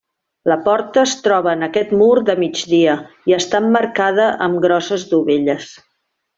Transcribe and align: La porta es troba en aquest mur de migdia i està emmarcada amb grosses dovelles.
La 0.51 0.55
porta 0.67 1.03
es 1.09 1.11
troba 1.27 1.51
en 1.57 1.65
aquest 1.67 1.91
mur 1.99 2.09
de 2.31 2.37
migdia 2.45 2.97
i 3.33 3.37
està 3.39 3.63
emmarcada 3.67 4.27
amb 4.49 4.61
grosses 4.67 5.09
dovelles. 5.15 5.73